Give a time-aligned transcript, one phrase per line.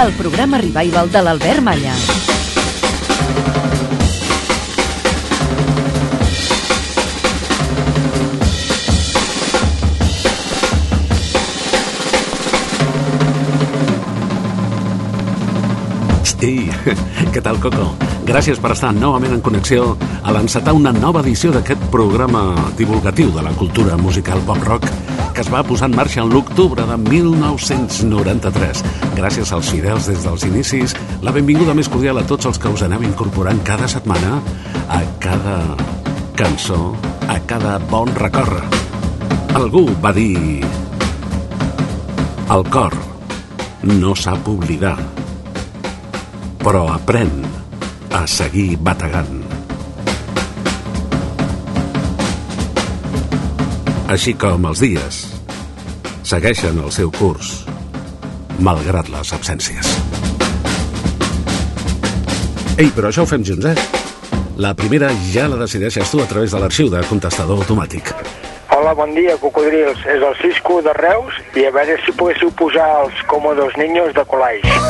[0.00, 1.92] El programa revival de l'Albert Malla.
[16.40, 16.70] Ei,
[17.34, 17.90] què tal, Coco?
[18.24, 23.44] Gràcies per estar novament en connexió a l'encetar una nova edició d'aquest programa divulgatiu de
[23.44, 24.88] la cultura musical pop-rock
[25.40, 28.82] que es va posar en marxa en l'octubre de 1993.
[29.16, 30.92] Gràcies als fidels des dels inicis,
[31.24, 34.34] la benvinguda més cordial a tots els que us aneu incorporant cada setmana
[34.92, 35.56] a cada
[36.36, 36.92] cançó,
[37.24, 38.60] a cada bon recorre.
[39.56, 40.60] Algú va dir...
[42.52, 42.92] El cor
[43.88, 44.98] no sap oblidar,
[46.60, 47.32] però aprèn
[48.12, 49.39] a seguir bategant.
[54.10, 55.20] Així com els dies
[56.26, 57.60] segueixen el seu curs,
[58.58, 59.86] malgrat les absències.
[62.74, 64.34] Ei, però això ho fem junts, eh?
[64.58, 68.10] La primera ja la decideixes tu a través de l'arxiu de contestador automàtic.
[68.74, 70.02] Hola, bon dia, cocodrils.
[70.02, 74.26] És el Cisco de Reus i a veure si poguéssiu posar els còmodos niños de
[74.26, 74.89] Colaix.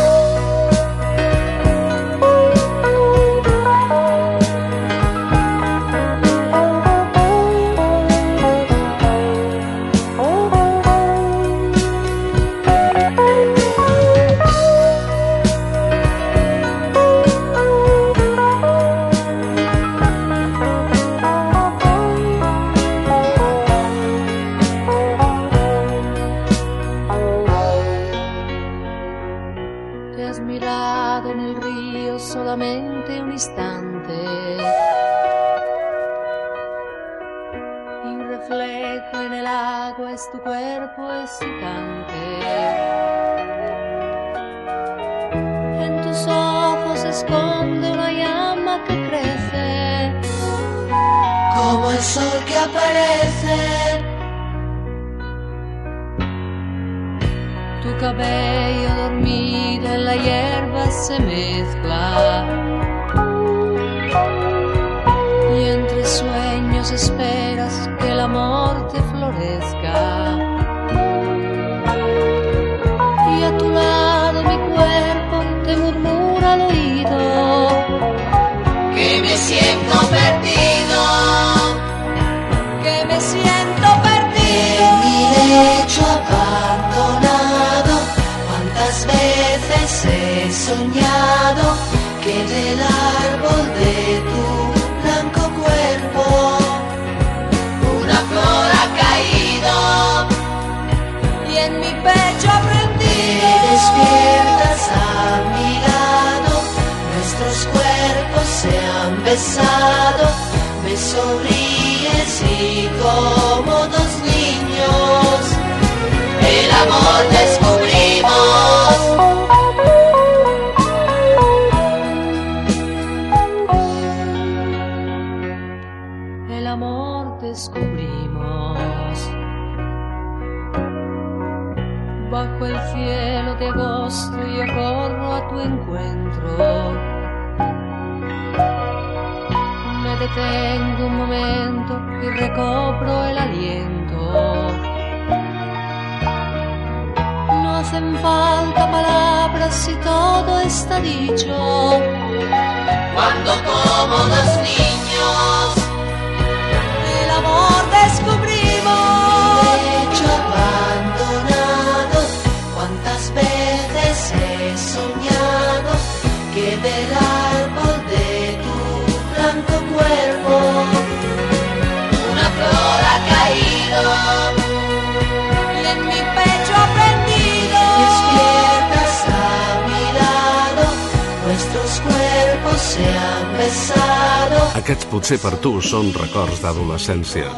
[185.61, 187.49] Per tu són records d'adolescència.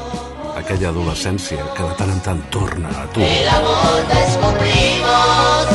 [0.59, 3.23] Aquella adolescència que de tant en tant torna a tu.
[3.23, 5.71] El amor descubrimos.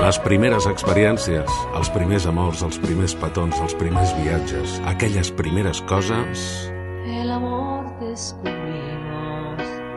[0.00, 1.44] Les primeres experiències,
[1.76, 6.72] els primers amors, els primers petons, els primers viatges, aquelles primeres coses...
[7.04, 7.84] El amor.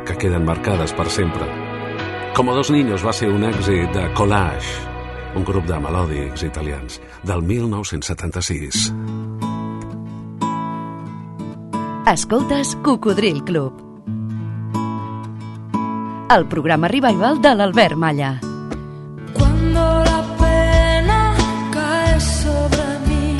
[0.06, 1.48] Que queden marcades per sempre.
[2.36, 4.83] Como dos niños va ser un èxit de Collage,
[5.39, 8.92] un grup de melòdics italians, del 1976.
[12.11, 13.71] Escoltes Cocodril Club.
[16.35, 18.31] El programa revival de l'Albert Malla.
[19.33, 19.79] Cuando
[20.09, 21.35] la pena
[21.71, 23.37] cae sobre mí,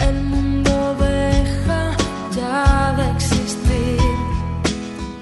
[0.00, 1.96] el mundo deja
[2.34, 4.00] ya de existir.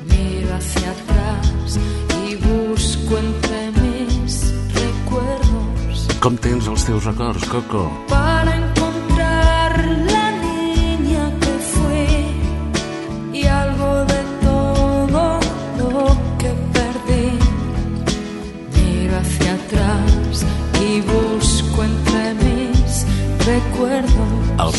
[0.08, 1.78] Miro hacia atrás
[2.26, 7.90] y busco entre mis recuerdos Com tens els teus records, Coco?
[8.08, 8.25] para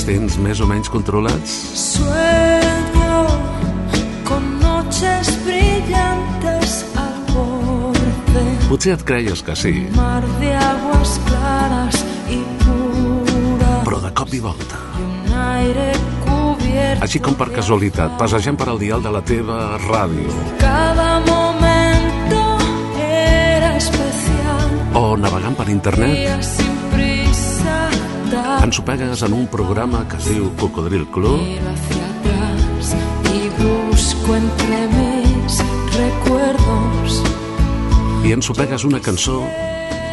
[0.08, 1.54] tens més o menys controlats?
[1.98, 3.28] Sueño
[4.28, 8.44] con noches brillantes al borde.
[8.70, 13.84] Potser et creies que sí, Mar de aguas claras y puras.
[13.88, 14.80] però de cop i volta.
[15.04, 15.92] Un aire
[16.26, 17.04] cubierto.
[17.06, 22.42] Així com per casualitat, passejant per al dial de la teva ràdio Cada momento
[23.00, 24.68] era especial.
[24.96, 26.67] o navegant per internet, sin prisa.
[28.68, 32.96] Da- ens ho pegues en un programa que es diu Cocodril Club Miro hacia atrás
[33.34, 35.58] y busco entre mis
[35.96, 37.24] recuerdos.
[38.26, 39.42] i ens ho pegues una cançó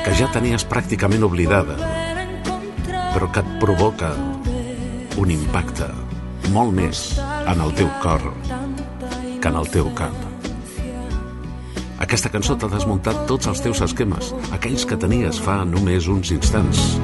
[0.04, 1.74] que ja tenies pràcticament oblidada,
[3.14, 4.12] però que et provoca
[5.16, 5.88] un impacte
[6.52, 7.18] molt més
[7.48, 8.22] en el teu cor
[9.40, 10.14] que en el teu cap.
[11.98, 16.98] Aquesta cançó t'ha desmuntat tots els teus esquemes, aquells que tenies fa només uns instants,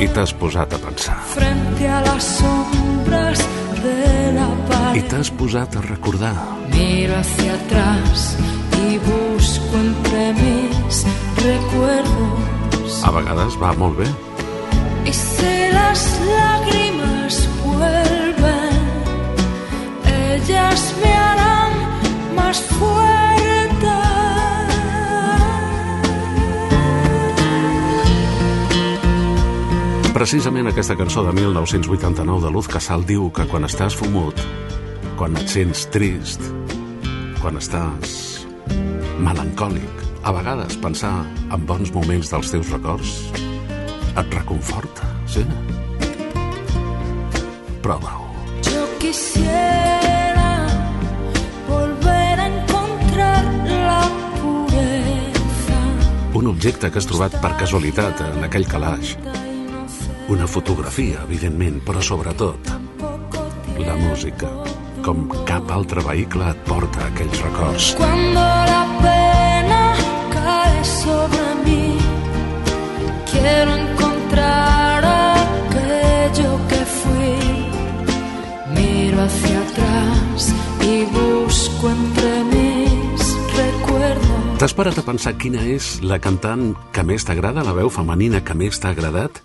[0.00, 1.16] i t'has posat a pensar.
[1.34, 3.38] frente a las sombras
[3.82, 5.04] de la I pared.
[5.10, 6.34] t'has posat a recordar.
[6.72, 8.36] Miro hacia atrás
[8.88, 11.04] y busco entre mis
[11.48, 13.04] recuerdos.
[13.04, 14.08] A vegades va molt bé,
[15.06, 16.00] Y si las
[16.38, 18.76] lágrimas vuelven,
[20.32, 21.63] ellas me harán
[30.24, 34.38] Precisament aquesta cançó de 1989 de Luz Casal diu que quan estàs fumut,
[35.20, 36.40] quan et sents trist,
[37.42, 38.14] quan estàs
[39.20, 41.12] melancòlic, a vegades pensar
[41.52, 45.44] en bons moments dels teus records et reconforta, sí?
[47.84, 48.32] Prova-ho.
[48.64, 50.50] Yo quisiera
[51.68, 53.44] volver a encontrar
[53.76, 54.02] la
[54.40, 55.86] pureza.
[56.32, 59.18] Un objecte que has trobat per casualitat en aquell calaix.
[60.26, 62.70] Una fotografia, evidentment, però sobretot
[63.76, 64.48] la música.
[65.04, 67.90] Com cap altre vehicle et porta aquells records.
[67.98, 69.82] Cuando la pena
[70.32, 71.98] cae sobre mí,
[73.30, 77.36] quiero encontrar aquello que fui.
[78.78, 82.93] Miro hacia atrás y busco entre recuerdos.
[84.64, 88.54] T'has parat a pensar quina és la cantant que més t'agrada, la veu femenina que
[88.56, 89.42] més t'ha agradat?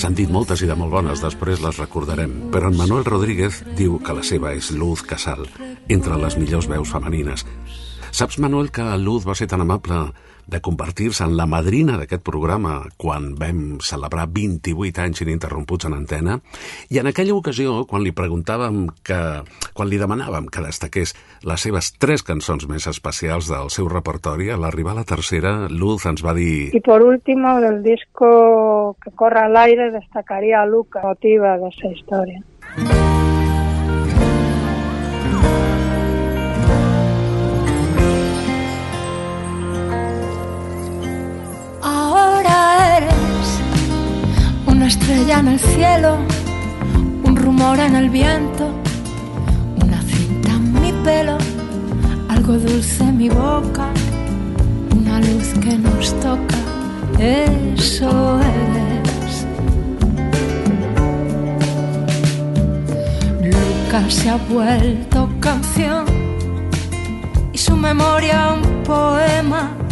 [0.00, 3.98] S'han dit moltes i de molt bones, després les recordarem, però en Manuel Rodríguez diu
[4.00, 5.44] que la seva és Luz Casal,
[5.92, 7.44] entre les millors veus femenines.
[8.16, 10.06] Saps, Manuel, que Luz va ser tan amable
[10.46, 16.38] de convertir-se en la madrina d'aquest programa quan vam celebrar 28 anys ininterromputs en antena?
[16.90, 19.20] I en aquella ocasió, quan li preguntàvem que...
[19.76, 21.14] quan li demanàvem que destaqués
[21.46, 26.06] les seves tres cançons més especials del seu repertori, a l'arribar a la tercera, Luz
[26.06, 26.70] ens va dir...
[26.72, 31.88] Y por último, del disco que corre al aire, destacaría a Luca, motiva de esa
[31.88, 32.42] historia.
[32.76, 33.05] Ahora
[44.86, 46.16] una estrella en el cielo,
[47.24, 48.72] un rumor en el viento,
[49.82, 51.38] una cinta en mi pelo,
[52.28, 53.88] algo dulce en mi boca,
[54.96, 56.58] una luz que nos toca.
[57.18, 59.46] Eso eres.
[63.42, 66.04] Lucas se ha vuelto canción
[67.52, 69.85] y su memoria un poema.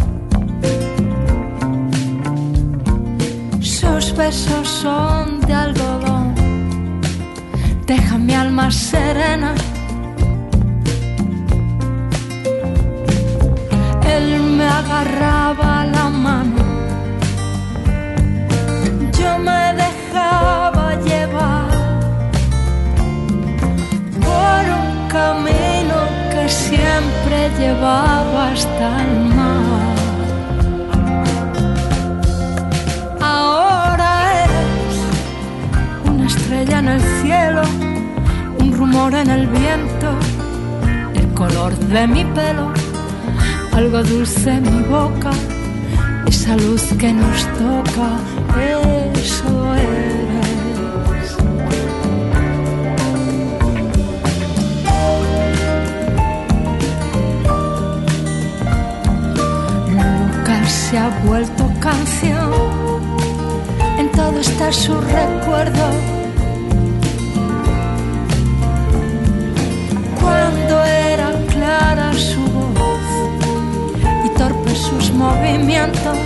[3.85, 6.25] sus besos son de algodón.
[7.85, 9.53] Deja mi alma serena.
[14.15, 14.27] Él
[14.57, 16.63] me agarraba la mano.
[19.19, 21.69] Yo me dejaba llevar
[24.27, 25.97] por un camino
[26.31, 29.84] que siempre llevaba hasta el mar.
[36.45, 37.61] Estrella en el cielo,
[38.59, 40.09] un rumor en el viento,
[41.15, 42.71] el color de mi pelo,
[43.73, 45.31] algo dulce en mi boca,
[46.27, 48.09] esa luz que nos toca,
[49.23, 51.37] eso eres.
[59.89, 62.51] Lucas se ha vuelto canción,
[63.97, 66.24] en todo está su recuerdo.
[70.67, 73.05] Cuando era clara su voz
[74.25, 76.17] y torpes sus movimientos.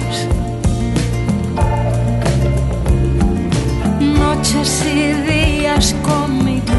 [4.00, 6.79] Noches y días conmigo.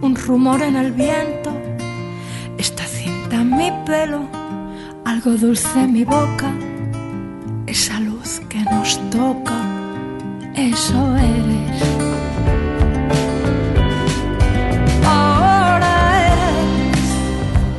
[0.00, 1.50] Un rumor en el viento,
[2.58, 4.20] esta cinta en mi pelo,
[5.04, 6.52] algo dulce en mi boca,
[7.66, 9.58] esa luz que nos toca,
[10.54, 11.82] eso eres.
[15.06, 17.10] Ahora eres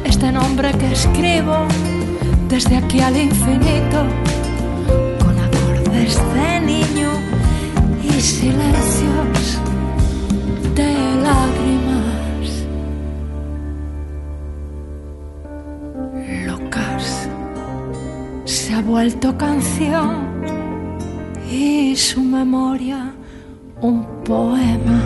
[0.05, 1.67] este nombre que escribo
[2.47, 3.99] desde aquí al infinito,
[5.23, 7.11] con acordes de niño
[8.03, 9.58] y silencios
[18.79, 20.41] ha vuelto canción
[21.51, 23.11] y su memoria
[23.81, 24.99] un poema.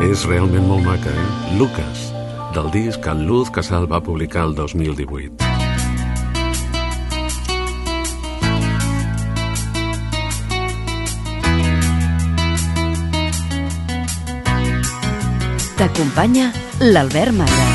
[0.00, 1.58] És realment molt maca, eh?
[1.60, 2.08] Lucas,
[2.56, 5.36] del disc En Luz Casal va publicar el 2018.
[15.76, 17.73] T'acompanya l'Albert Malla.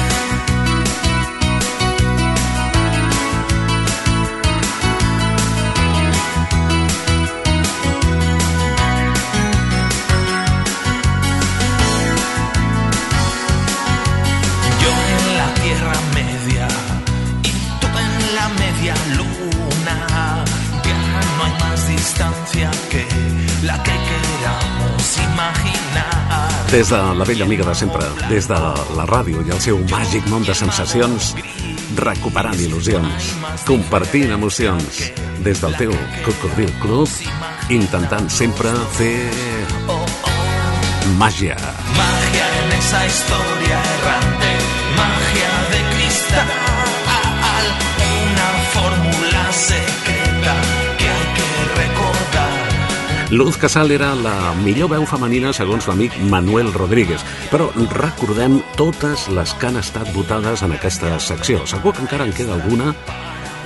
[26.71, 28.57] Des de la vella amiga de sempre, des de
[28.93, 31.31] la ràdio i el seu màgic món de sensacions,
[31.97, 33.31] recuperant il·lusions,
[33.65, 34.99] compartint emocions,
[35.41, 35.95] des del teu
[36.27, 37.09] Cocodril Club,
[37.73, 39.17] intentant sempre fer
[41.17, 41.57] màgia.
[41.97, 44.55] Magia en esa historia errante,
[45.01, 46.68] magia de cristal,
[53.31, 57.21] Luz Casal era la millor veu femenina segons l'amic Manuel Rodríguez,
[57.51, 61.61] però recordem totes les que han estat votades en aquesta secció.
[61.69, 62.89] Segur que encara en queda alguna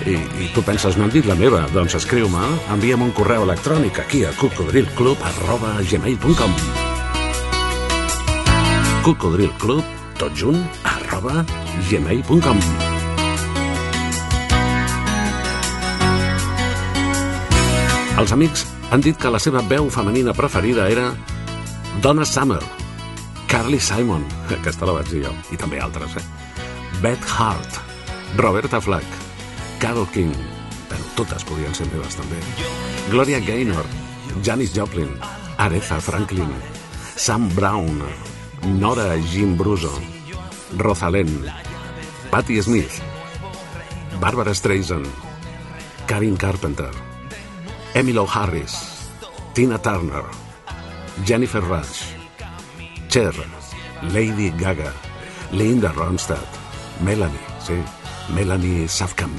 [0.03, 1.61] i, i tu penses, no han dit la meva?
[1.71, 2.43] Doncs escriu-me,
[2.75, 6.59] envia'm un correu electrònic aquí a cocodrilclub arroba gmail.com
[9.07, 10.59] cocodrilclub, tot junt,
[10.91, 11.45] arroba
[11.87, 12.59] gmail.com
[18.19, 21.07] Els amics han dit que la seva veu femenina preferida era
[22.03, 22.59] Donna Summer,
[23.49, 24.21] Carly Simon,
[24.59, 26.25] aquesta la vaig dir jo, i també altres, eh?
[27.01, 27.79] Beth Hart,
[28.37, 29.15] Roberta Flack,
[29.81, 30.29] Carol King,
[30.91, 32.37] bueno, totes podien ser meves també,
[33.09, 33.89] Gloria Gaynor,
[34.45, 35.09] Janis Joplin,
[35.57, 36.51] Aretha Franklin,
[37.15, 37.97] Sam Brown,
[38.77, 39.95] Nora Jim Bruso,
[40.77, 41.33] Rosalén,
[42.29, 43.01] Patti Smith,
[44.21, 45.09] Barbara Streisand,
[46.05, 46.91] Karen Carpenter,
[47.95, 49.07] Emily Harris,
[49.53, 50.23] Tina Turner,
[51.23, 52.15] Jennifer Rush,
[53.07, 53.33] Cher,
[54.11, 54.91] Lady Gaga,
[55.51, 56.43] Linda Ronstadt,
[57.01, 57.75] Melanie, sí,
[58.33, 59.29] Melanie errante.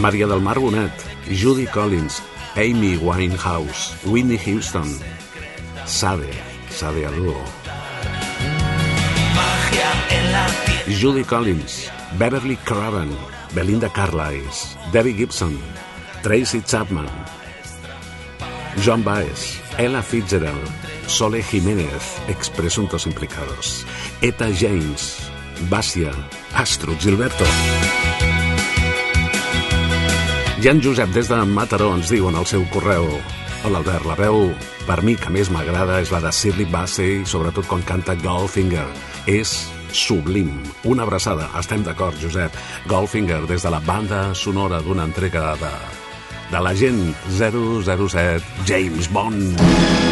[0.00, 0.90] Maria del Mar Bonet,
[1.30, 2.20] Judy Collins,
[2.56, 4.98] Amy Winehouse, Whitney Houston,
[5.84, 6.32] Sade,
[6.70, 7.44] Sade tierra.
[10.88, 11.88] Judy Collins,
[12.18, 14.50] Beverly Craven, Belinda Carlisle,
[14.92, 15.58] Debbie Gibson,
[16.22, 17.08] Tracy Chapman,
[18.84, 20.68] John Baez, Ella Fitzgerald,
[21.06, 23.86] Sole Jiménez, ex presuntos implicados,
[24.20, 25.18] Eta James,
[25.68, 26.12] Basia,
[26.54, 27.44] Astro Gilberto.
[30.62, 33.04] I en Josep, des de Mataró, ens diu en el seu correu
[33.66, 34.52] Hola, Albert, la veu
[34.86, 38.84] per mi que més m'agrada és la de Shirley Bassey, sobretot quan canta Goldfinger.
[39.26, 39.56] És
[39.92, 40.50] sublim.
[40.84, 41.50] Una abraçada.
[41.58, 42.54] Estem d'acord, Josep.
[42.86, 45.72] Goldfinger, des de la banda sonora d'una entrega de,
[46.50, 47.02] de l'agent
[47.38, 50.05] 007 James Bond.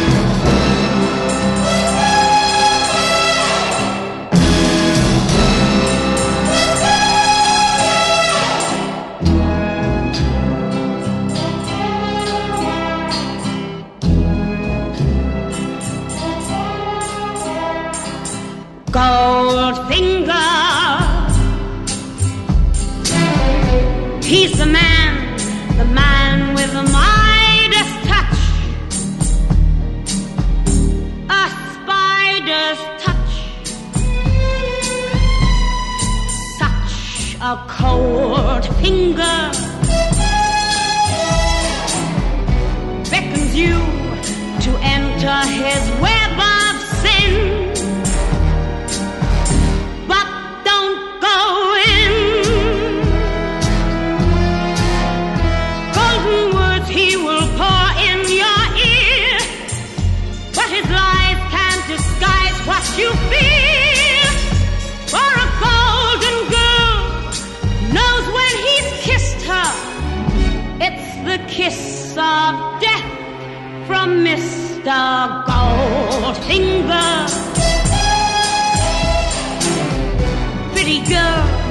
[80.85, 81.64] Pretty girl,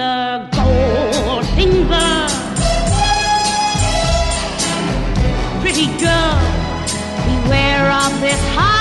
[0.00, 2.26] the gold finger.
[5.60, 6.38] Pretty girl,
[7.26, 8.79] beware of this high.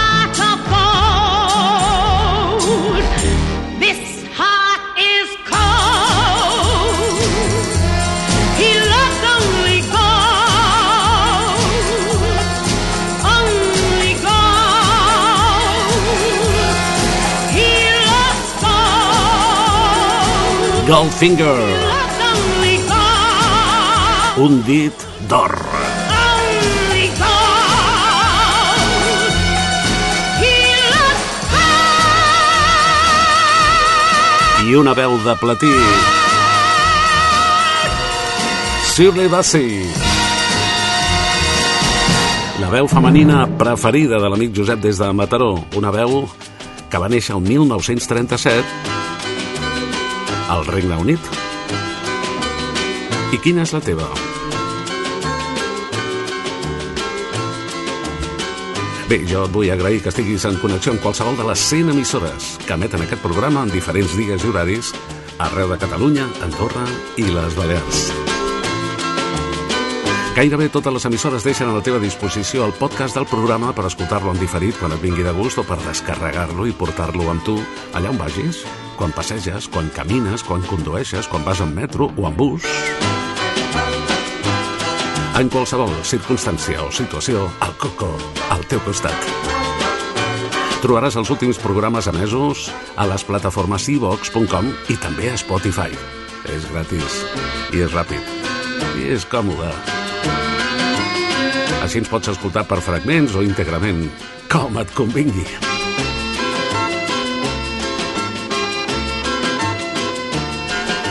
[20.89, 21.67] Goldfinger,
[24.41, 25.53] un dit d'or.
[34.65, 35.69] I una veu de platí.
[38.89, 39.85] Shirley Bassey.
[42.57, 45.53] La veu femenina preferida de l'amic Josep des de Mataró.
[45.77, 46.23] Una veu
[46.89, 48.98] que va néixer el 1937
[50.49, 51.19] al Regne Unit.
[53.31, 54.07] I quina és la teva?
[59.09, 62.55] Bé, jo et vull agrair que estiguis en connexió amb qualsevol de les 100 emissores
[62.65, 64.93] que emeten aquest programa en diferents dies i horaris
[65.39, 66.85] arreu de Catalunya, Andorra
[67.17, 68.28] i les Balears.
[70.39, 74.31] Gairebé totes les emissores deixen a la teva disposició el podcast del programa per escoltar-lo
[74.31, 77.57] en diferit quan et vingui de gust o per descarregar-lo i portar-lo amb tu
[77.91, 78.61] allà on vagis,
[78.95, 82.69] quan passeges, quan camines, quan condueixes, quan vas en metro o en bus.
[85.35, 88.15] En qualsevol circumstància o situació, el Coco
[88.55, 89.29] al teu costat.
[90.79, 95.91] Trobaràs els últims programes emesos a les plataformes ivox.com i també a Spotify.
[96.47, 97.23] És gratis
[97.75, 98.23] i és ràpid
[99.03, 99.98] i és còmode.
[101.83, 104.03] Així ens pots escoltar per fragments o íntegrament,
[104.51, 105.47] com et convingui.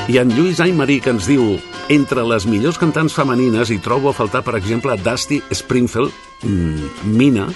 [0.09, 1.59] I en Lluís Aymarí que ens diu
[1.92, 7.49] entre les millors cantants femenines hi trobo a faltar, per exemple, Dusty Springfield, mm, Mina,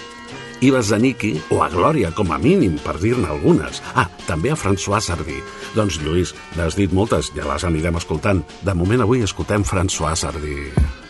[0.62, 3.83] Iva Zanicki o a Glòria, com a mínim, per dir-ne algunes.
[3.95, 5.43] Ah, també a François Sardí.
[5.75, 8.45] Doncs, Lluís, n'has dit moltes, ja les anirem escoltant.
[8.62, 10.71] De moment, avui escoltem François Sardí.
[10.71, 11.02] Sous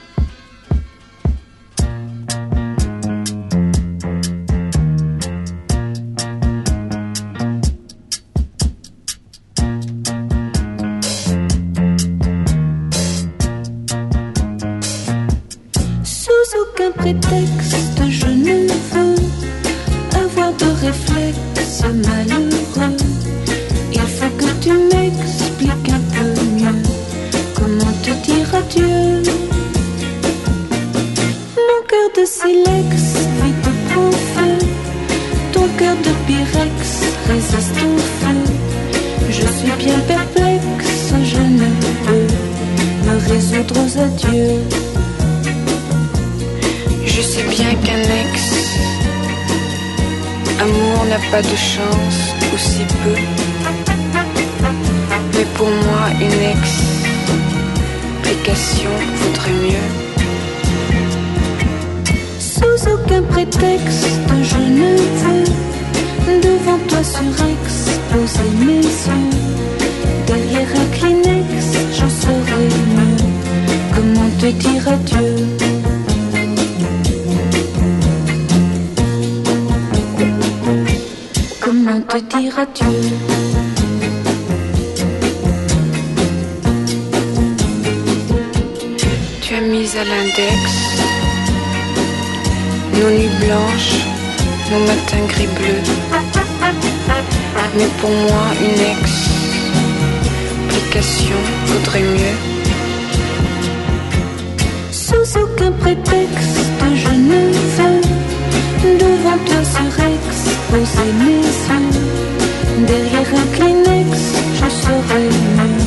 [56.11, 56.43] une
[58.25, 59.91] explication vaudrait mieux.
[62.41, 64.09] Sous aucun prétexte,
[64.43, 69.31] je ne veux devant toi surexposer mes yeux.
[70.27, 71.51] Derrière un Kleenex,
[71.97, 73.19] j'en serai mieux.
[73.95, 75.33] Comment te dire adieu?
[81.61, 83.52] Comment te dire adieu?
[89.95, 90.57] À l'index
[92.95, 93.99] nos nuits blanches,
[94.71, 95.85] nos matins gris bleus.
[97.77, 98.81] Mais pour moi, une
[100.71, 102.39] explication vaudrait mieux.
[104.91, 106.59] Sous aucun prétexte,
[106.95, 107.41] je ne
[107.77, 108.01] veux
[108.99, 111.93] devant toi surexposer mes yeux.
[112.87, 114.11] Derrière un Kleenex,
[114.55, 115.23] je serai
[115.57, 115.85] mieux.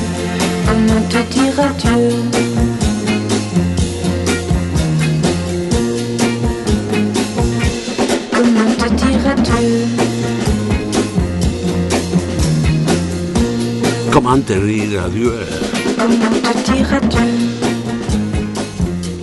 [0.68, 2.25] Comment te dire adieu?
[14.44, 15.32] Te dire adieu?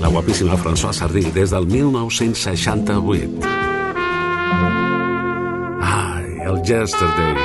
[0.01, 3.45] La guapíssima François Sardy des del 1968.
[5.83, 7.37] Ai, el Yesterday.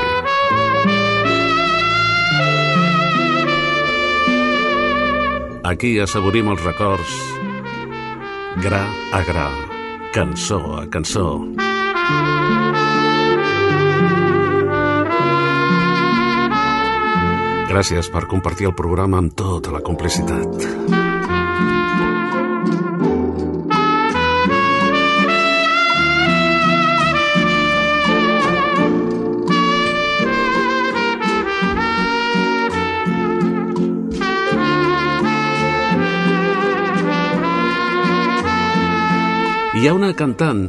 [5.68, 7.20] Aquí assaborim els records
[8.64, 9.52] gra a gra,
[10.16, 11.44] cançó a cançó.
[17.68, 20.48] Gràcies per compartir el programa amb tota la complicitat.
[39.78, 40.64] Hi ha una cantant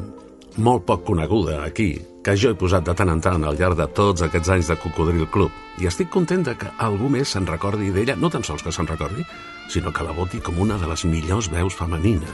[0.59, 1.93] molt poc coneguda aquí,
[2.29, 4.75] que jo he posat de tant en tant al llarg de tots aquests anys de
[4.77, 8.61] Cocodril Club, i estic content de que algú més se'n recordi d'ella, no tan sols
[8.61, 9.25] que se'n recordi,
[9.73, 12.29] sinó que la voti com una de les millors veus femenines.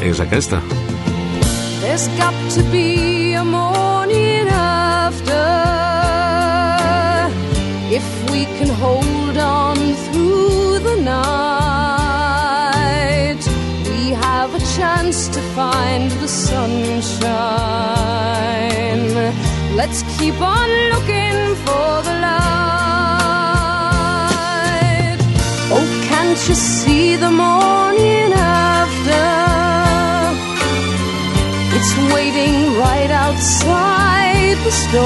[0.00, 0.62] És aquesta.
[1.82, 5.44] There's got to be a morning after
[7.92, 9.76] if we can hold on
[10.08, 11.63] through the night.
[15.04, 17.04] Chance to find the sunshine.
[19.76, 22.48] Let's keep on looking for the light.
[25.76, 29.26] Oh, can't you see the morning after?
[31.76, 35.04] It's waiting right outside the storm.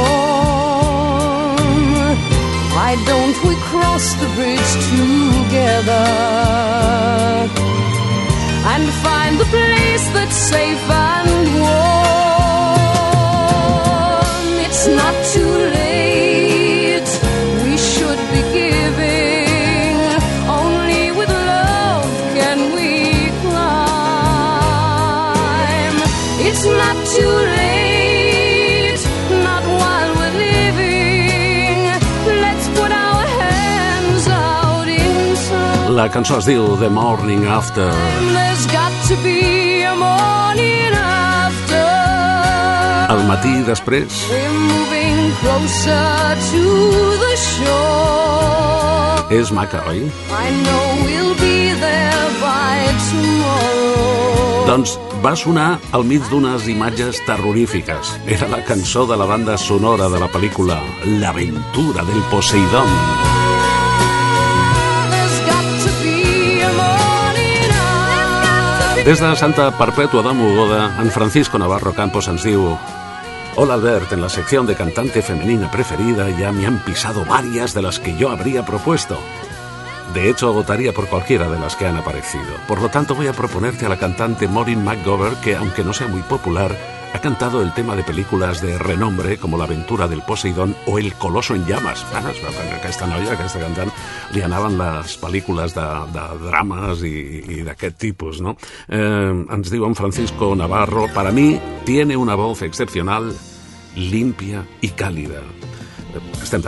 [2.74, 6.06] Why don't we cross the bridge together
[8.72, 11.78] and find the place that's safe and warm?
[14.66, 15.77] It's not too late.
[35.98, 37.88] La cançó es diu The Morning After.
[39.98, 41.80] Morning after.
[43.10, 44.20] Al matí després,
[49.40, 50.04] és maca, oi?
[50.06, 54.68] I know we'll be there by tomorrow.
[54.70, 58.14] Doncs va sonar al mig d'unes imatges terrorífiques.
[58.38, 60.78] Era la cançó de la banda sonora de la pel·lícula
[61.18, 62.86] L'aventura del Poseidón.
[62.86, 63.37] There's
[69.08, 72.44] Des de Santa Perpètua de Mogoda, en Francisco Navarro Campos ens
[73.56, 77.80] Hola Albert, en la sección de cantante femenina preferida ya me han pisado varias de
[77.80, 79.18] las que yo habría propuesto.
[80.14, 82.44] De hecho, votaría por cualquiera de las que han aparecido.
[82.66, 86.08] Por lo tanto, voy a proponerte a la cantante Maureen McGovern, que aunque no sea
[86.08, 86.74] muy popular,
[87.12, 91.14] ha cantado el tema de películas de renombre como La aventura del Poseidón o El
[91.14, 92.04] coloso en llames.
[92.10, 93.92] Bueno, que aquesta noia, aquesta cantant,
[94.32, 97.14] li anaven les de, de drames i,
[97.58, 98.56] i d'aquest tipus, no?
[98.88, 103.34] Eh, ens Francisco Navarro, para mí tiene una voz excepcional,
[103.96, 105.40] limpia y cálida.
[106.42, 106.62] Estem.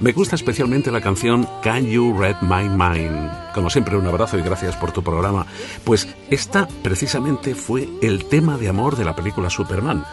[0.00, 3.30] Me gusta especialmente la canción Can You Read My Mind.
[3.54, 5.46] Como siempre, un abrazo y gracias por tu programa.
[5.84, 10.04] Pues esta precisamente fue el tema de amor de la película Superman,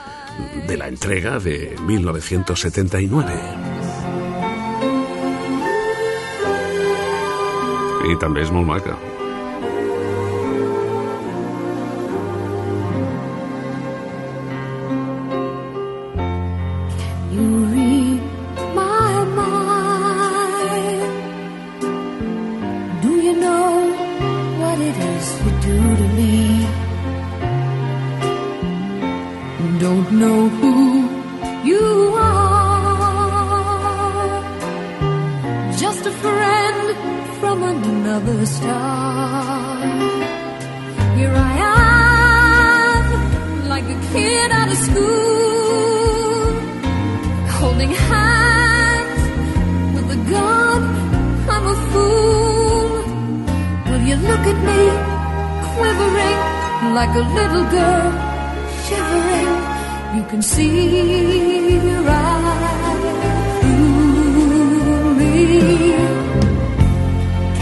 [0.67, 3.34] de la entrega de 1979.
[8.02, 9.11] I també és molt maca.
[24.92, 26.36] It is you do to me?
[29.86, 30.76] Don't know who
[31.70, 33.22] you are.
[35.84, 36.86] Just a friend
[37.40, 39.78] from another star.
[41.18, 41.54] Here I
[42.96, 43.04] am,
[43.74, 46.42] like a kid out of school
[47.60, 49.22] holding hands
[49.96, 50.82] with a gun.
[51.54, 52.41] I'm a fool.
[54.12, 54.82] You look at me,
[55.71, 56.39] quivering
[57.00, 58.12] like a little girl,
[58.84, 59.52] shivering?
[60.17, 63.00] You can see right
[63.62, 65.36] through me.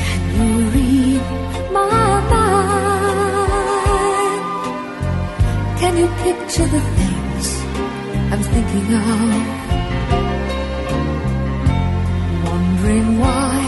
[0.01, 1.21] Can you read
[1.71, 1.85] my
[2.33, 2.71] mind?
[5.79, 7.47] Can you picture the things
[8.31, 9.09] I'm thinking of?
[12.49, 13.58] wondering why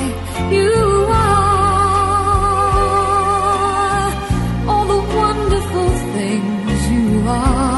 [7.31, 7.70] you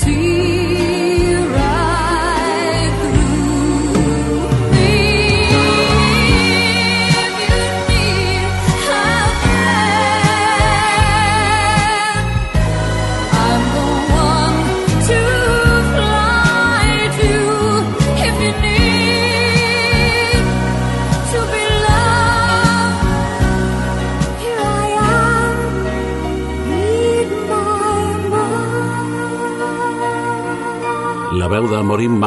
[0.00, 0.59] see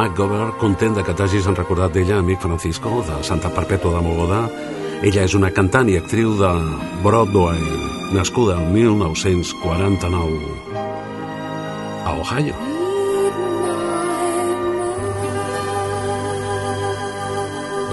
[0.04, 4.50] McGovern, content de que t'hagis recordat d'ella, amic Francisco, de Santa Perpètua de Mogoda.
[5.00, 6.50] Ella és una cantant i actriu de
[7.00, 7.56] Broadway,
[8.12, 10.36] nascuda el 1949
[12.04, 12.52] a Ohio.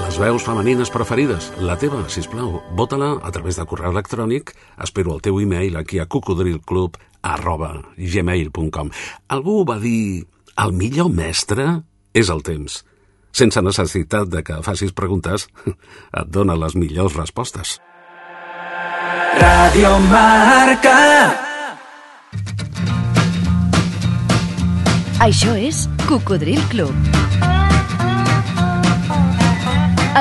[0.01, 4.51] Les veus femenines preferides, la teva, si plau, vota-la a través de correu electrònic.
[4.83, 8.91] Espero el teu e-mail aquí a cocodrilclub arroba gmail.com.
[9.31, 10.27] Algú va dir,
[10.59, 12.81] el millor mestre és el temps.
[13.31, 15.47] Sense necessitat de que facis preguntes,
[16.19, 17.79] et dona les millors respostes.
[19.39, 20.97] Radio Marca.
[25.21, 26.95] Això és Cocodril Club.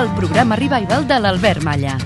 [0.00, 1.96] El programa revival de l'Albert Malla.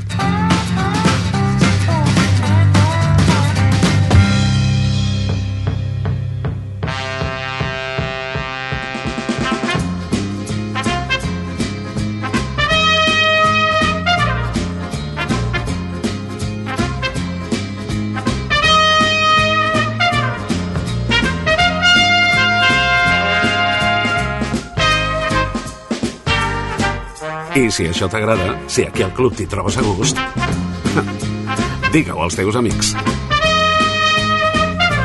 [27.55, 30.19] I si això t'agrada, si aquí al club t'hi trobes a gust,
[31.95, 32.90] Digue-ho als teus amics.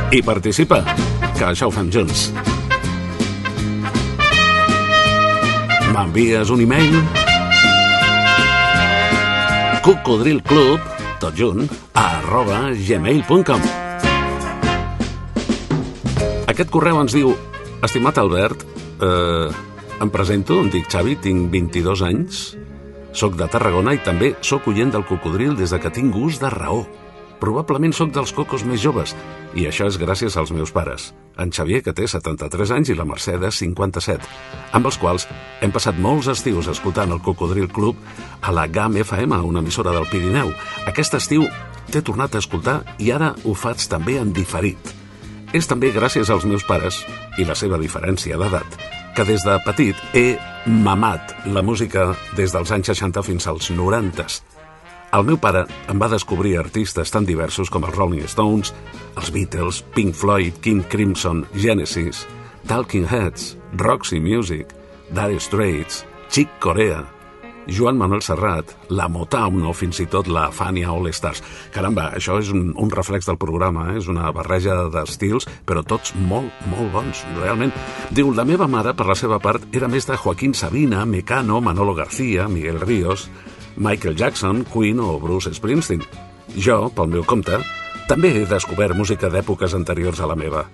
[0.10, 0.82] I participa,
[1.38, 2.32] que això ho fem junts.
[5.94, 6.98] M'envies un e-mail?
[9.90, 10.82] cocodrilclub,
[11.22, 11.64] tot junt,
[11.98, 13.64] arroba gmail.com
[16.52, 17.32] Aquest correu ens diu
[17.86, 18.66] Estimat Albert,
[19.00, 19.69] eh,
[20.00, 22.40] em presento, em dic Xavi, tinc 22 anys,
[23.12, 26.52] sóc de Tarragona i també sóc oient del cocodril des de que tinc gust de
[26.54, 26.86] raó.
[27.40, 29.14] Probablement sóc dels cocos més joves,
[29.56, 33.08] i això és gràcies als meus pares, en Xavier, que té 73 anys, i la
[33.08, 34.28] Mercè, de 57,
[34.76, 35.28] amb els quals
[35.64, 38.00] hem passat molts estius escoltant el Cocodril Club
[38.42, 40.52] a la GAM FM, una emissora del Pirineu.
[40.88, 41.48] Aquest estiu
[41.92, 44.96] t'he tornat a escoltar i ara ho faig també en diferit.
[45.56, 47.02] És també gràcies als meus pares
[47.40, 52.06] i la seva diferència d'edat, que des de petit he mamat la música
[52.38, 54.24] des dels anys 60 fins als 90
[55.18, 58.72] el meu pare em va descobrir artistes tan diversos com els Rolling Stones,
[59.20, 62.24] els Beatles, Pink Floyd, King Crimson, Genesis,
[62.72, 64.72] Talking Heads, Roxy Music,
[65.12, 67.04] Dire Straits, Chick Corea,
[67.74, 71.42] Joan Manuel Serrat, la Motown o fins i tot la Fania All Stars.
[71.74, 73.98] Caramba, això és un, un reflex del programa, eh?
[74.02, 77.74] és una barreja d'estils, però tots molt, molt bons, realment.
[78.16, 81.96] Diu, la meva mare, per la seva part, era més de Joaquín Sabina, Mecano, Manolo
[81.98, 83.30] García, Miguel Ríos,
[83.78, 86.04] Michael Jackson, Queen o Bruce Springsteen.
[86.58, 87.62] Jo, pel meu compte,
[88.10, 90.66] també he descobert música d'èpoques anteriors a la meva,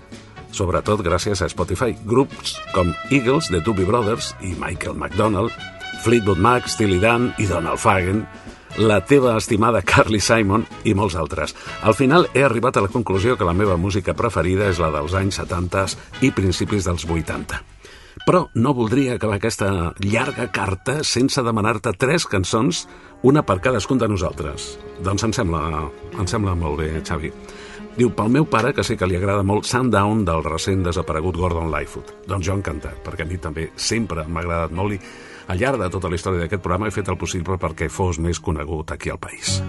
[0.56, 1.94] sobretot gràcies a Spotify.
[2.08, 5.52] Grups com Eagles, de Doobie Brothers i Michael McDonald,
[6.04, 8.26] Fleetwood Mac, Steely Dan i Donald Fagen,
[8.78, 11.56] la teva estimada Carly Simon i molts altres.
[11.84, 15.16] Al final he arribat a la conclusió que la meva música preferida és la dels
[15.16, 15.86] anys 70
[16.28, 17.62] i principis dels 80.
[18.26, 22.86] Però no voldria acabar aquesta llarga carta sense demanar-te tres cançons,
[23.24, 24.76] una per cadascun de nosaltres.
[25.04, 25.86] Doncs em sembla,
[26.18, 27.32] em sembla molt bé, Xavi.
[27.96, 31.70] Diu, pel meu pare, que sé que li agrada molt Sundown del recent desaparegut Gordon
[31.72, 32.12] Lightfoot.
[32.28, 35.00] Doncs jo encantat, perquè a mi també sempre m'ha agradat molt i
[35.48, 38.40] al llarg de tota la història d'aquest programa he fet el possible perquè fos més
[38.40, 39.62] conegut aquí al país.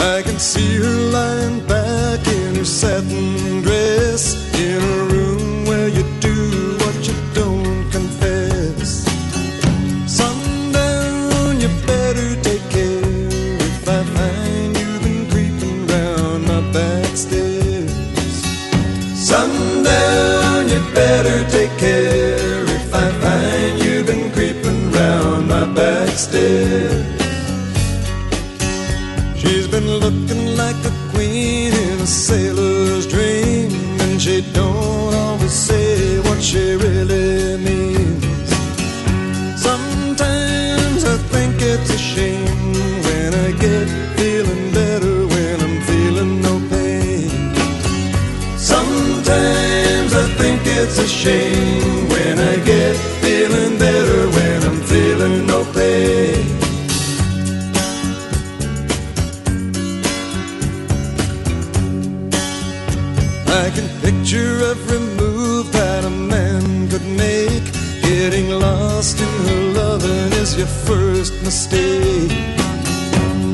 [0.00, 1.69] I can see her lying
[50.90, 56.44] it's a shame when I get feeling better when I'm feeling no pain.
[63.62, 67.66] I can picture every move that a man could make.
[68.02, 72.32] Getting lost in her loving is your first mistake.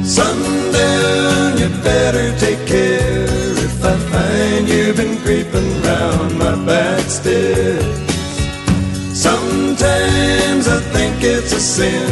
[0.04, 2.32] Sundown, you better
[9.12, 12.08] Sometimes I think it's a sin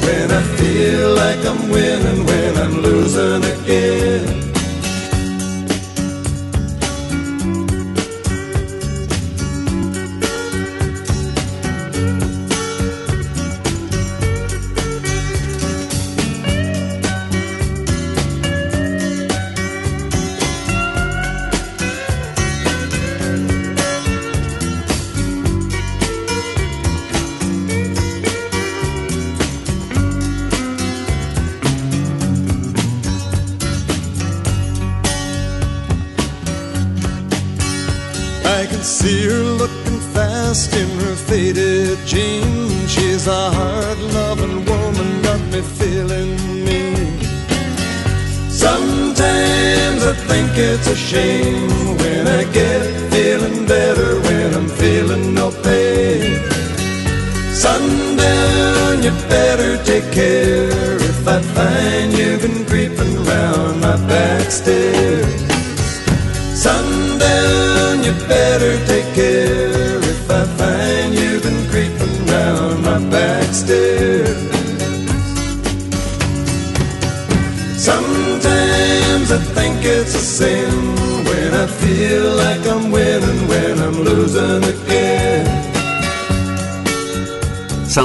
[0.00, 4.43] when I feel like I'm winning when I'm losing again.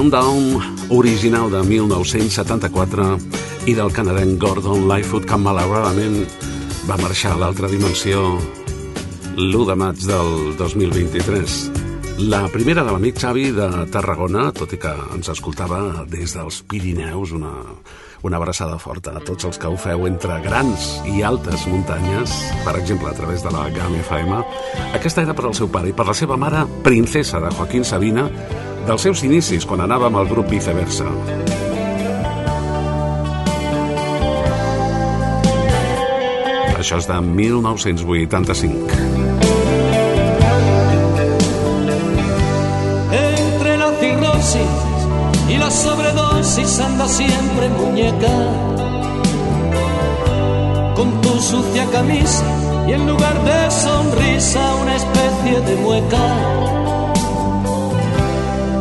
[0.09, 0.57] Sundown,
[0.89, 3.19] original de 1974
[3.69, 6.23] i del canadenc Gordon Lightfoot, que malauradament
[6.89, 8.23] va marxar a l'altra dimensió
[9.37, 11.59] l'1 de maig del 2023.
[12.25, 17.35] La primera de l'amic Xavi de Tarragona, tot i que ens escoltava des dels Pirineus,
[17.37, 17.53] una,
[18.25, 22.33] una abraçada forta a tots els que ho feu entre grans i altes muntanyes,
[22.65, 24.41] per exemple, a través de la GAM FM.
[24.97, 28.25] Aquesta era per al seu pare i per la seva mare, princesa de Joaquín Sabina,
[28.87, 31.07] dels seus inicis quan anava amb el grup Viceversa.
[36.79, 38.99] Això és de 1985.
[43.11, 44.73] Entre la cirrosis
[45.49, 48.33] y la sobredosis anda siempre muñeca.
[50.95, 52.45] Con tu sucia camisa
[52.87, 56.68] y en lugar de sonrisa una especie de mueca.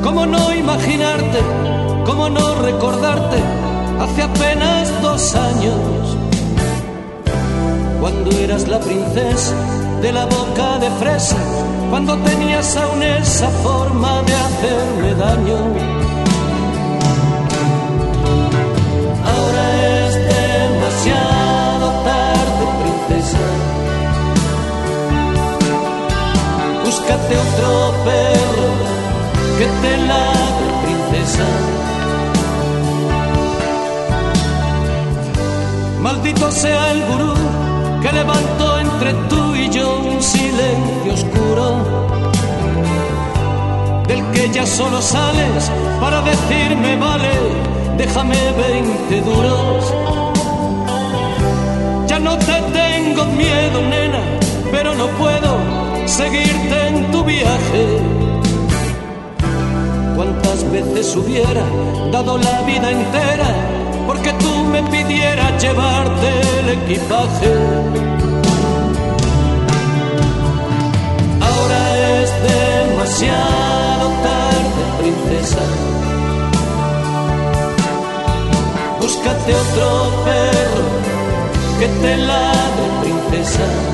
[0.08, 1.38] ¿Cómo no imaginarte?
[2.06, 3.36] ¿Cómo no recordarte?
[4.00, 6.16] Hace apenas dos años,
[8.00, 9.54] cuando eras la princesa
[10.00, 11.36] de la boca de fresa,
[11.90, 15.58] cuando tenías aún esa forma de hacerme daño.
[19.30, 23.38] Ahora es demasiado tarde, princesa.
[26.82, 28.47] Búscate otro perro
[29.58, 31.48] que te ladre, princesa.
[36.00, 37.34] Maldito sea el gurú
[38.00, 41.66] que levantó entre tú y yo un silencio oscuro,
[44.06, 47.32] del que ya solo sales para decirme vale,
[47.96, 49.92] déjame veinte duros.
[52.06, 54.22] Ya no te tengo miedo, nena,
[54.70, 55.50] pero no puedo
[56.06, 58.07] seguirte en tu viaje.
[60.72, 61.62] Veces hubiera
[62.12, 63.48] dado la vida entera
[64.06, 66.28] porque tú me pidieras llevarte
[66.60, 67.52] el equipaje.
[71.40, 71.80] Ahora
[72.20, 75.64] es demasiado tarde, princesa.
[79.00, 80.84] Búscate otro perro
[81.80, 83.87] que te ladre, princesa.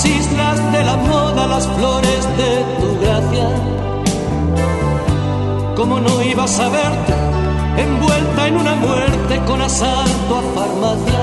[0.00, 3.48] Las islas de la moda las flores de tu gracia.
[5.76, 7.14] ¿Cómo no ibas a verte
[7.76, 11.20] envuelta en una muerte con asalto a farmacia?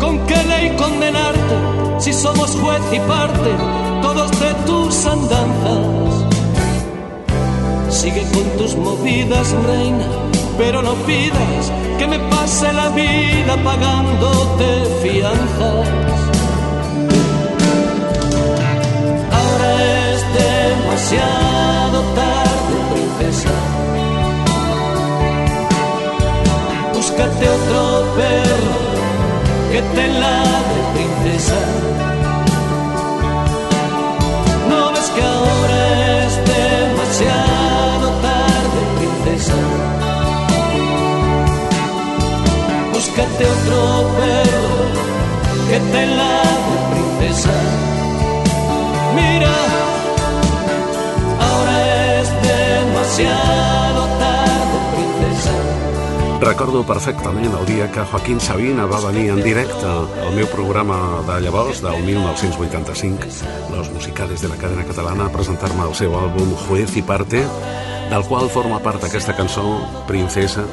[0.00, 1.56] ¿Con qué ley condenarte
[1.98, 3.50] si somos juez y parte
[4.02, 6.24] todos de tus andanzas?
[7.90, 10.06] Sigue con tus movidas, reina,
[10.56, 16.07] pero no pidas que me pase la vida pagándote fianzas.
[20.98, 23.54] Demasiado tarde, princesa.
[26.92, 28.78] Búscate otro perro
[29.70, 31.60] que te ladre, princesa.
[34.68, 39.54] ¿No ves que ahora es demasiado tarde, princesa?
[42.92, 44.74] Búscate otro perro
[45.70, 47.97] que te ladre, princesa.
[53.18, 56.38] Demasiado tarde, princesa.
[56.40, 61.40] Recordo perfectament el dia que Joaquín Sabina va venir en directe al meu programa de
[61.42, 63.26] llavors, del 1985,
[63.74, 67.42] Los Musicales de la cadena catalana, a presentar-me el seu àlbum Juez y Parte,
[68.10, 69.66] del qual forma part aquesta cançó,
[70.06, 70.64] Princesa,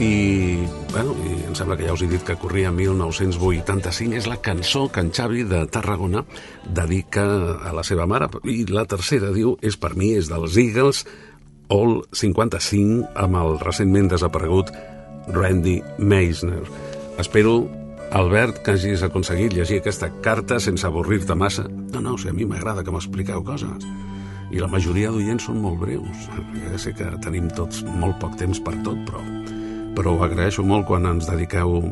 [0.00, 4.40] i, bueno, i em sembla que ja us he dit que corria 1985, és la
[4.40, 6.24] cançó que en Xavi de Tarragona
[6.64, 7.26] dedica
[7.60, 11.04] a la seva mare, i la tercera, diu, és per mi, és dels Eagles,
[11.68, 14.70] All 55, amb el recentment desaparegut
[15.28, 16.62] Randy Meisner.
[17.20, 17.66] Espero
[18.16, 21.66] Albert, que hagis aconseguit llegir aquesta carta sense avorrir-te massa.
[21.68, 23.84] No, no, o sigui, a mi m'agrada que m'expliqueu coses.
[24.48, 26.24] I la majoria d'oients són molt breus.
[26.70, 29.20] Ja sé que tenim tots molt poc temps per tot, però,
[29.98, 31.82] però ho agraeixo molt quan ens dediqueu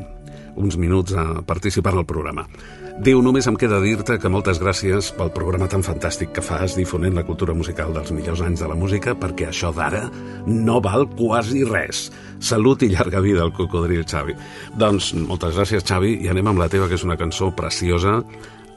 [0.57, 2.49] uns minuts a participar en el programa.
[2.97, 7.13] Diu, només em queda dir-te que moltes gràcies pel programa tan fantàstic que fas difonent
[7.19, 10.07] la cultura musical dels millors anys de la música, perquè això d'ara
[10.49, 12.07] no val quasi res.
[12.41, 14.33] Salut i llarga vida al cocodril, Xavi.
[14.81, 18.23] Doncs moltes gràcies, Xavi, i anem amb la teva, que és una cançó preciosa,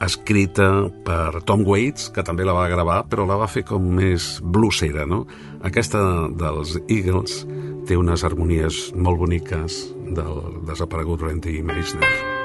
[0.04, 0.68] escrita
[1.08, 5.08] per Tom Waits, que també la va gravar, però la va fer com més bluesera,
[5.08, 5.24] no?
[5.64, 6.04] Aquesta
[6.36, 7.46] dels Eagles
[7.88, 9.80] té unes harmonies molt boniques
[10.12, 12.39] del desaparegut Randy Meisner.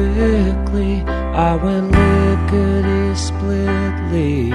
[0.00, 1.02] Quickly.
[1.48, 4.52] I went lickety splitly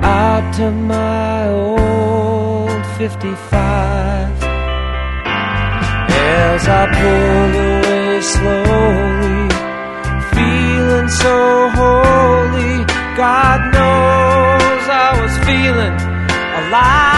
[0.00, 4.42] out to my old 55.
[6.28, 9.42] As I pulled away slowly,
[10.34, 11.34] feeling so
[11.80, 12.74] holy,
[13.22, 15.96] God knows I was feeling
[16.60, 17.15] alive.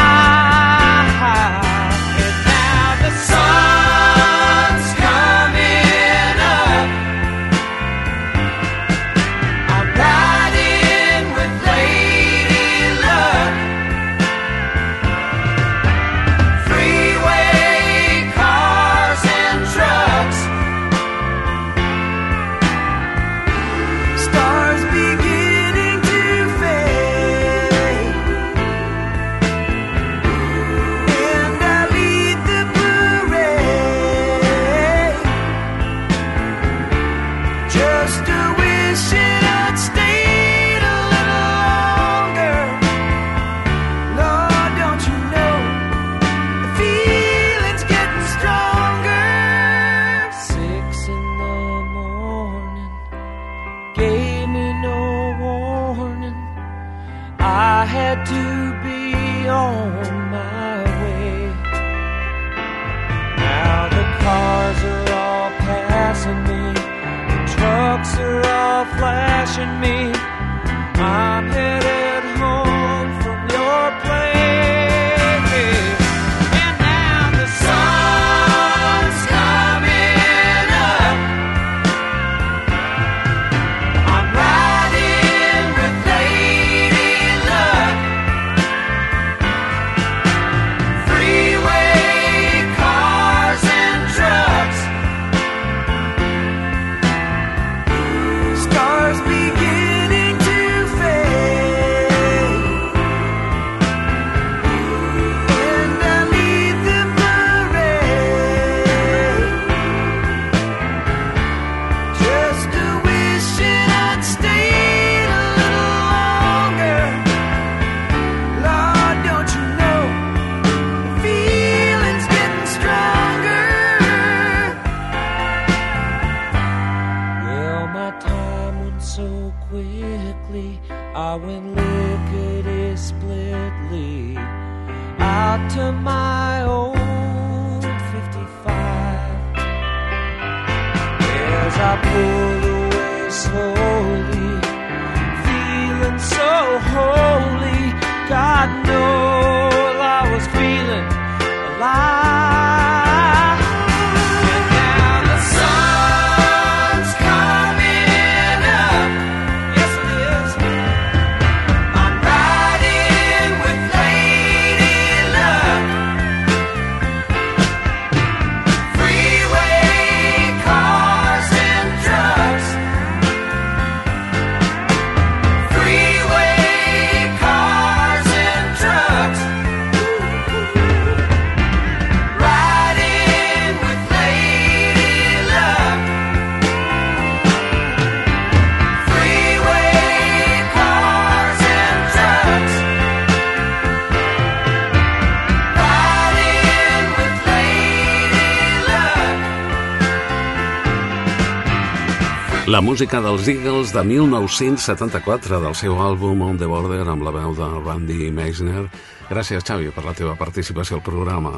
[202.79, 207.51] La música dels Eagles de 1974 del seu àlbum On the Border amb la veu
[207.59, 208.85] de Randy Meisner.
[209.27, 211.57] Gràcies, Xavi, per la teva participació al programa.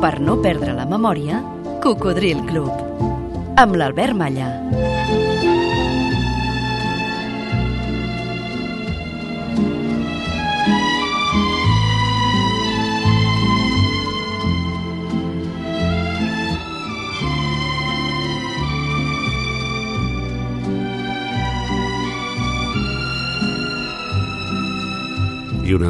[0.00, 1.42] Per no perdre la memòria,
[1.84, 2.72] Cocodril Club.
[3.60, 4.48] Amb l'Albert Malla.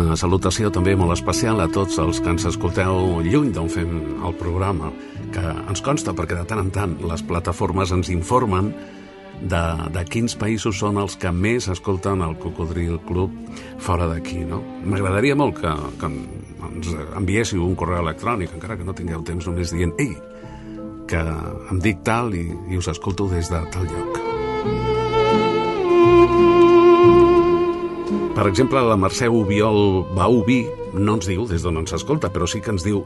[0.04, 3.94] Una salutació també molt especial a tots els que ens escolteu lluny d'on fem
[4.26, 4.90] el programa,
[5.34, 8.72] que ens consta perquè de tant en tant les plataformes ens informen
[9.40, 9.62] de,
[9.94, 13.32] de quins països són els que més escolten el Cocodril Club
[13.82, 14.60] fora d'aquí, no?
[14.84, 16.12] M'agradaria molt que, que
[16.70, 20.14] ens enviéssiu un correu electrònic, encara que no tingueu temps només dient ei,
[21.10, 24.33] que em dic tal i, i us escolto des de tal lloc.
[28.34, 30.64] Per exemple, la Mercè Ubiol Baubi
[30.98, 33.04] no ens diu des d'on ens escolta, però sí que ens diu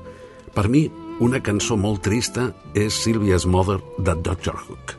[0.54, 0.86] per mi,
[1.20, 4.56] una cançó molt trista és Sylvia's Mother de Dr.
[4.56, 4.94] Hook.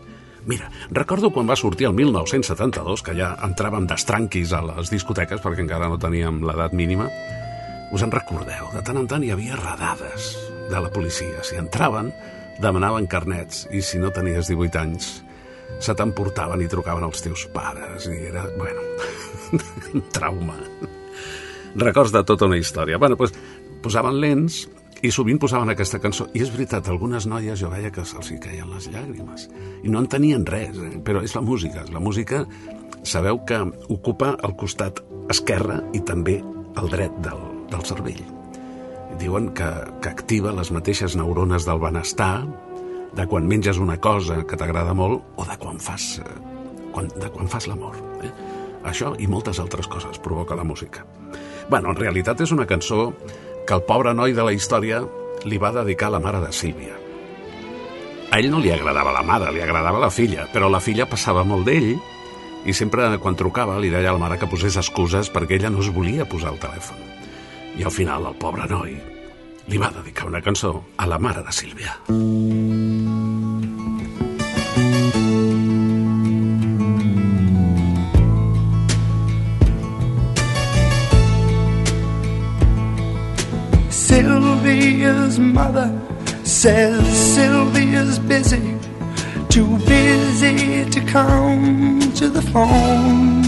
[0.46, 5.66] Mira, recordo quan va sortir el 1972, que ja entràvem d'estranquis a les discoteques perquè
[5.66, 7.10] encara no teníem l'edat mínima.
[7.90, 8.70] Us en recordeu?
[8.76, 10.30] De tant en tant hi havia redades
[10.70, 11.42] de la policia.
[11.42, 12.14] Si entraven,
[12.62, 15.10] demanaven carnets i si no tenies 18 anys
[15.82, 18.86] se t'emportaven i trucaven els teus pares i era, bueno,
[20.16, 20.58] trauma.
[21.76, 22.97] Records de tota una història.
[22.97, 23.36] Bueno, doncs
[23.84, 24.64] posaven lents
[25.06, 26.28] i sovint posaven aquesta cançó.
[26.36, 29.47] I és veritat, algunes noies jo veia que se'ls hi caien les llàgrimes.
[29.84, 30.97] I no entenien res, eh?
[31.06, 31.86] però és la música.
[31.93, 32.43] La música,
[33.04, 35.00] sabeu que ocupa el costat
[35.32, 36.39] esquerre i també
[36.80, 38.24] el dret del, del cervell.
[39.20, 39.70] Diuen que,
[40.04, 42.47] que activa les mateixes neurones del benestar,
[43.16, 46.36] de quan menges una cosa que t'agrada molt o de quan fas, eh,
[46.93, 47.97] quan, de quan fas l'amor.
[48.24, 48.32] Eh?
[48.84, 51.06] Això i moltes altres coses provoca la música.
[51.70, 53.14] Bueno, en realitat és una cançó
[53.68, 55.04] que el pobre noi de la història
[55.46, 56.96] li va dedicar la mare de Sílvia.
[58.32, 61.44] A ell no li agradava la mare, li agradava la filla, però la filla passava
[61.44, 61.96] molt d'ell
[62.66, 65.82] i sempre quan trucava li deia a la mare que posés excuses perquè ella no
[65.82, 67.00] es volia posar al telèfon.
[67.80, 68.98] I al final el pobre noi
[69.70, 71.96] li va dedicar una cançó a la mare de Sílvia.
[84.10, 85.88] Sylvia's mother
[86.43, 86.97] says
[87.36, 88.76] Sylvia's busy,
[89.49, 93.43] too busy to come to the phone.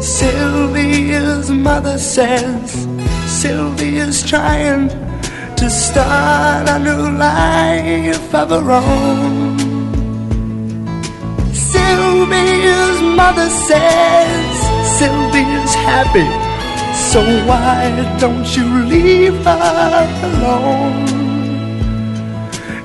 [0.00, 2.86] Sylvia's mother says
[3.26, 4.90] Sylvia's trying
[5.56, 9.58] to start a new life of her own.
[11.52, 16.41] Sylvia's mother says Sylvia's happy
[17.12, 21.06] so why don't you leave her alone?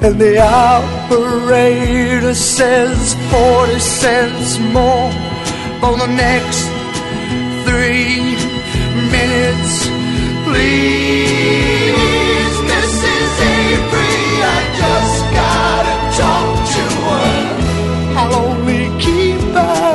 [0.03, 5.11] And the operator says 40 cents more
[5.79, 6.59] for the next
[7.67, 8.35] three
[9.15, 9.73] minutes.
[10.45, 11.95] Please,
[12.73, 13.31] Mrs.
[13.55, 17.31] Avery, I just gotta talk to her.
[18.19, 19.86] I'll only keep her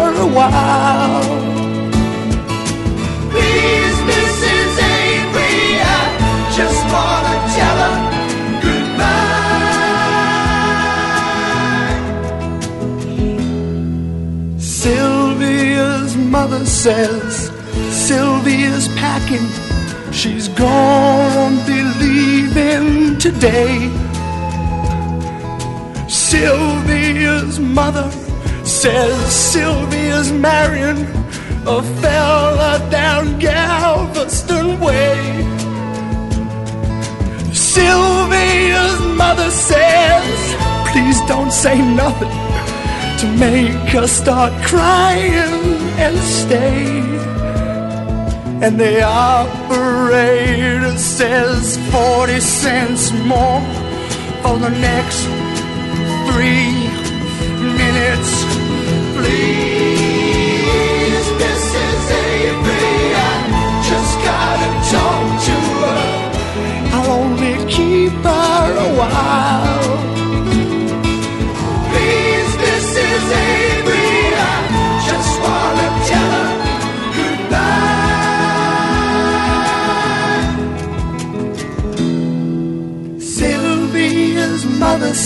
[16.83, 17.53] says
[18.09, 19.47] Sylvia's packing.
[20.13, 23.89] She's gonna be leaving today.
[26.09, 28.11] Sylvia's mother
[28.65, 31.07] says Sylvia's marrying
[31.69, 35.15] a fella down Galveston Way.
[37.53, 40.55] Sylvia's mother says,
[40.91, 42.52] please don't say nothing
[43.23, 45.63] to make her start crying
[46.05, 46.99] and stay.
[48.65, 53.61] And the operator says 40 cents more
[54.43, 55.23] for the next
[56.27, 56.75] three
[57.79, 58.31] minutes.
[59.15, 60.47] Please,
[61.43, 62.05] Mrs.
[62.27, 63.39] Avery, I
[63.91, 66.03] just gotta talk to her.
[66.95, 69.82] I'll only keep her a while.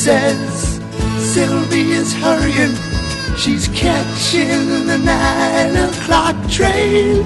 [0.07, 0.79] Says
[1.35, 2.77] Sylvia's hurrying.
[3.37, 7.25] She's catching the nine o'clock train.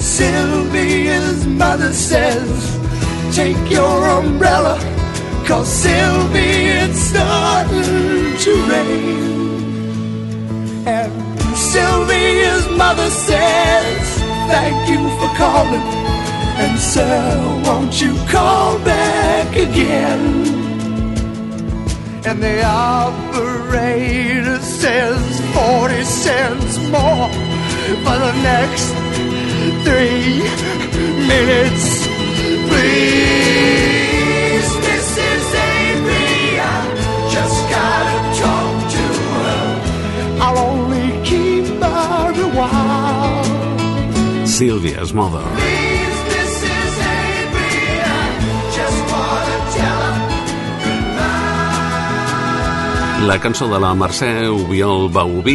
[0.00, 2.76] Sylvia's mother says
[3.32, 4.76] take your umbrella,
[5.46, 9.28] cause Sylvie, it's starting to rain.
[10.88, 11.12] And
[11.56, 14.04] Sylvia's mother says,
[14.50, 15.86] Thank you for calling.
[16.56, 20.63] And sir, won't you call back again?
[22.26, 27.28] And the operator says 40 cents more
[28.04, 28.88] for the next
[29.84, 30.42] three
[31.28, 32.06] minutes.
[32.68, 35.44] Please, Mrs.
[35.76, 36.62] Avery, I
[37.30, 39.04] just gotta talk to
[39.34, 39.64] her.
[40.44, 43.44] I'll only keep her a while.
[44.46, 45.44] Sylvia's Mother.
[45.58, 46.13] Please,
[53.24, 55.54] La cançó de la Mercè Ubiol Baubí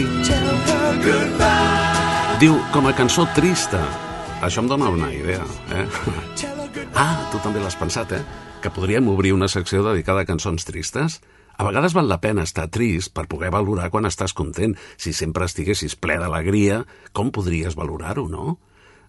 [2.42, 3.82] diu com a cançó trista.
[4.42, 5.44] Això em dona una idea,
[5.76, 5.86] eh?
[7.00, 8.24] Ah, tu també l'has pensat, eh?
[8.64, 11.20] Que podríem obrir una secció dedicada a cançons tristes?
[11.60, 14.74] A vegades val la pena estar trist per poder valorar quan estàs content.
[14.98, 16.82] Si sempre estiguessis ple d'alegria,
[17.14, 18.58] com podries valorar-ho, no?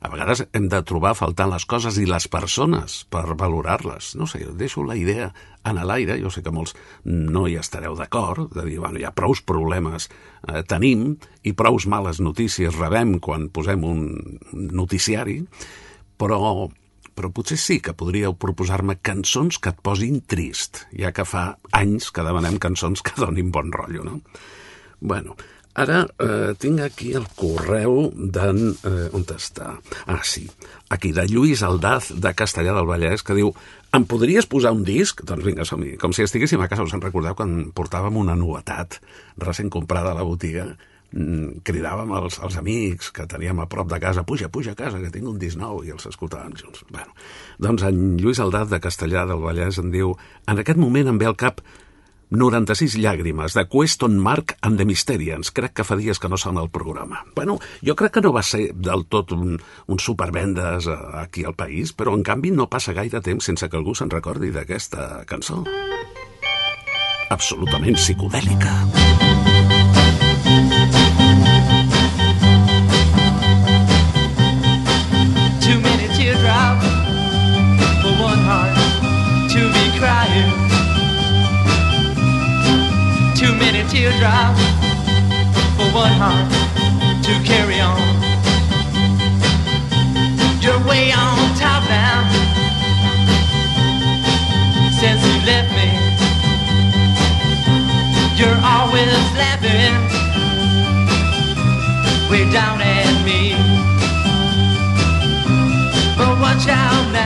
[0.00, 4.14] A vegades hem de trobar faltant les coses i les persones per valorar-les.
[4.16, 5.28] No sé, deixo la idea
[5.68, 6.72] en l'aire, jo sé que molts
[7.04, 11.84] no hi estareu d'acord, de dir, bueno, hi ha prous problemes eh, tenim i prous
[11.84, 14.06] males notícies rebem quan posem un
[14.80, 15.42] noticiari,
[16.16, 16.40] però,
[17.12, 21.44] però potser sí que podríeu proposar-me cançons que et posin trist, ja que fa
[21.76, 24.20] anys que demanem cançons que donin bon rotllo, no?
[25.00, 25.36] Bueno,
[25.74, 28.58] ara eh, tinc aquí el correu d'en...
[28.86, 29.76] Eh, on està?
[30.06, 30.46] Ah, sí,
[30.90, 33.52] aquí, de Lluís Aldaz, de Castellà del Vallès, que diu
[33.94, 35.22] em podries posar un disc?
[35.26, 35.96] Doncs vinga, som -hi.
[35.98, 39.00] Com si estiguéssim a casa, us en recordeu quan portàvem una novetat
[39.36, 40.76] recent comprada a la botiga
[41.12, 45.00] mm, cridàvem als, als amics que teníem a prop de casa, puja, puja a casa,
[45.00, 46.84] que tinc un disc nou, i els escoltàvem junts.
[46.90, 47.12] Bueno,
[47.58, 50.16] doncs en Lluís Aldaz de Castellà del Vallès em diu
[50.46, 51.60] en aquest moment em ve al cap
[52.30, 55.50] 96 llàgrimes de Question Mark and the Mysterians.
[55.50, 57.24] Crec que fa dies que no sona el programa.
[57.34, 61.58] Bueno, jo crec que no va ser del tot un, un supervendes eh, aquí al
[61.58, 65.64] país, però en canvi no passa gaire temps sense que algú se'n recordi d'aquesta cançó.
[67.30, 68.78] Absolutament psicodèlica.
[75.66, 76.86] Too many teardrops
[78.02, 78.78] for one heart
[79.50, 80.69] to be crying.
[83.40, 84.60] Too many teardrops
[85.74, 86.44] for one heart
[87.24, 87.96] to carry on.
[90.60, 92.20] You're way on top now
[95.00, 95.88] since you left me.
[98.36, 99.08] You're always
[99.40, 99.96] laughing
[102.30, 103.54] way down at me.
[106.18, 107.19] But watch out now.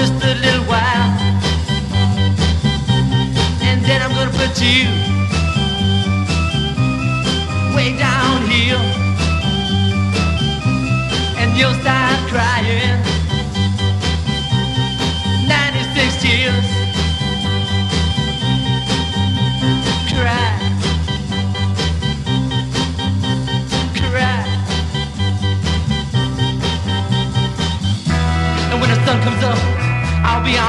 [0.00, 1.10] Just a little while.
[3.68, 4.88] And then I'm gonna put you
[7.76, 8.19] way down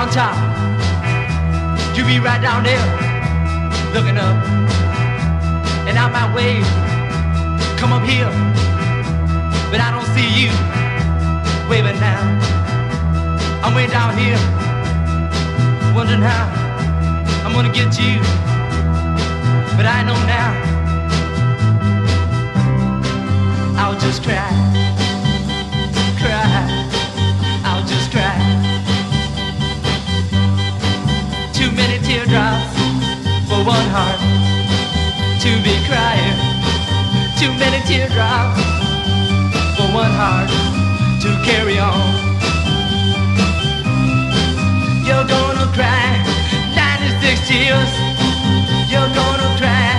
[0.02, 0.36] on top.
[1.95, 2.86] You be right down there,
[3.93, 4.36] looking up.
[5.88, 6.66] And I might wave,
[7.78, 8.32] come up here,
[9.70, 10.49] but I don't see you
[11.70, 12.22] waving now.
[13.64, 14.41] I'm way down here,
[15.93, 16.49] wondering how
[17.45, 18.22] I'm gonna get you
[19.78, 20.52] but I know now
[23.78, 24.49] I'll just cry,
[26.20, 26.80] cry,
[32.32, 32.79] teardrops
[33.49, 34.19] for one heart
[35.43, 36.38] to be crying.
[37.36, 38.61] Too many teardrops
[39.75, 40.47] for one heart
[41.23, 42.07] to carry on.
[45.03, 46.23] You're gonna cry
[46.71, 47.91] 96 tears.
[48.88, 49.91] You're gonna cry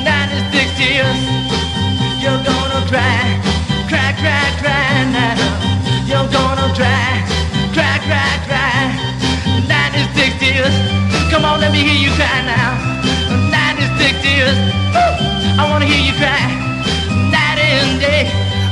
[0.00, 1.20] 96 tears.
[2.22, 3.20] You're gonna cry,
[3.90, 5.36] cry, cry, cry now.
[6.08, 7.20] You're gonna cry,
[7.76, 8.80] cry, cry, cry
[9.68, 11.15] 96 tears.
[11.36, 12.80] Come on, let me hear you cry now.
[13.52, 14.56] 96 years.
[14.96, 16.40] Ooh, I wanna hear you cry.
[17.28, 18.24] Night and day.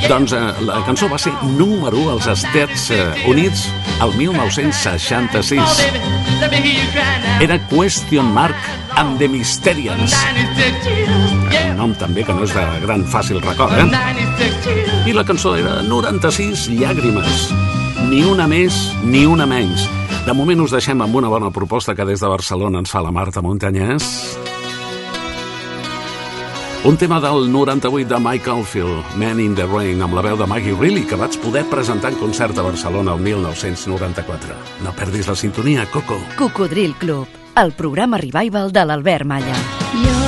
[0.09, 3.67] Doncs eh, la cançó va ser número 1 als Estats eh, Units
[4.01, 5.61] el 1966.
[7.45, 8.57] Era Question Mark
[8.97, 10.17] amb The Mysterians.
[11.69, 13.85] Un nom també que no és de gran fàcil record, eh?
[15.05, 17.45] I la cançó era 96 llàgrimes.
[18.09, 19.85] Ni una més, ni una menys.
[20.25, 23.11] De moment us deixem amb una bona proposta que des de Barcelona ens fa la
[23.13, 24.07] Marta Montanyès.
[26.89, 30.49] Un tema del 98 de Michael Field, Man in the Rain, amb la veu de
[30.49, 34.57] Maggie Reilly, que vaig poder presentar en concert a Barcelona el 1994.
[34.85, 36.17] No perdis la sintonia, Coco.
[36.39, 37.29] Cocodril Club,
[37.61, 39.61] el programa revival de l'Albert Malla.
[39.93, 40.24] Jo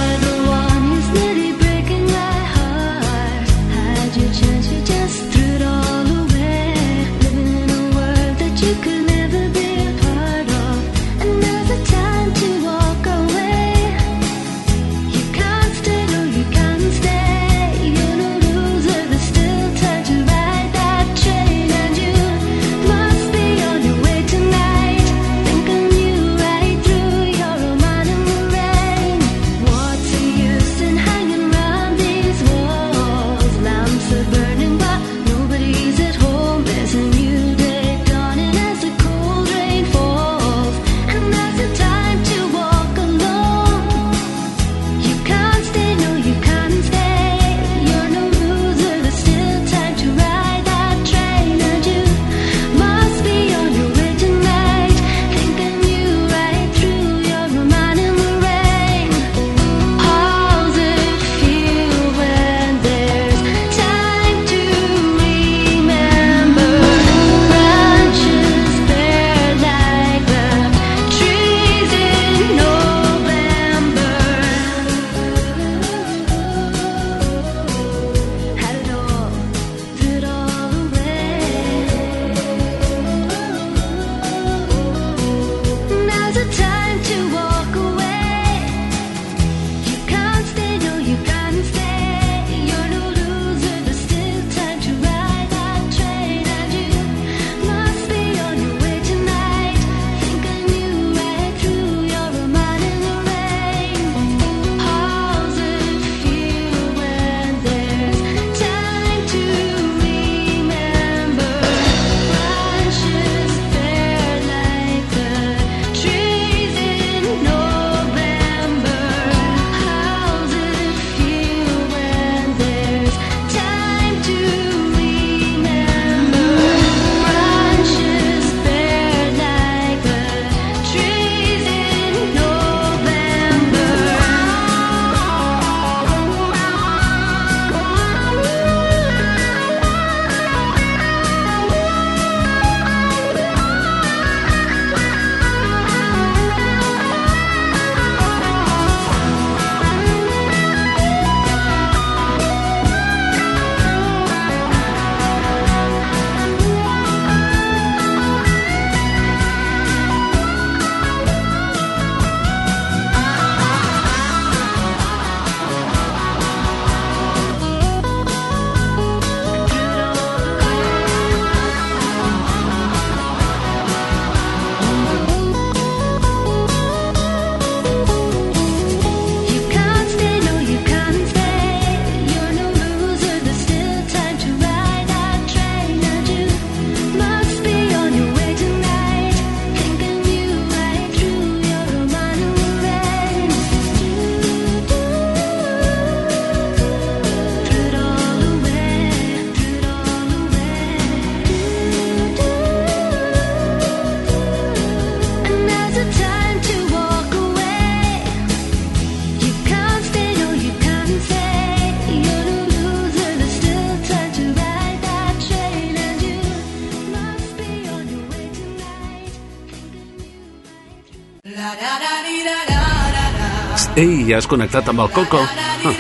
[224.36, 225.40] has connectat amb el Coco.
[225.40, 225.92] Ah.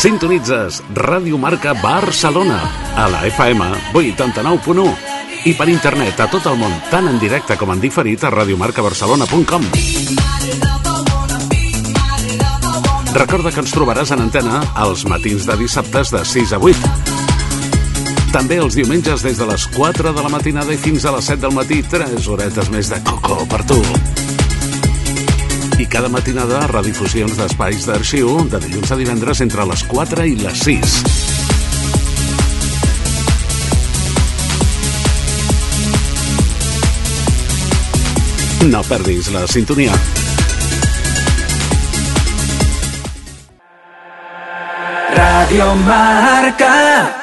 [0.00, 2.60] Sintonitzes Ràdio Marca Barcelona
[2.96, 4.86] a la FM 89.1
[5.50, 9.66] i per internet a tot el món, tant en directe com en diferit a radiomarcabarcelona.com.
[13.16, 16.94] Recorda que ens trobaràs en antena els matins de dissabtes de 6 a 8.
[18.30, 21.42] També els diumenges des de les 4 de la matinada i fins a les 7
[21.48, 23.80] del matí, 3 horetes més de coco per tu
[25.80, 30.64] i cada matinada redifusions d'espais d'arxiu de dilluns a divendres entre les 4 i les
[30.66, 30.96] 6.
[38.68, 39.96] No perdis la sintonia.
[45.16, 47.19] Radio Marca